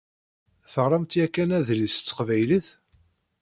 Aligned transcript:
Teɣṛamt 0.71 1.13
yakan 1.19 1.49
adlis 1.57 1.93
s 1.97 1.99
teqbaylit? 2.01 2.67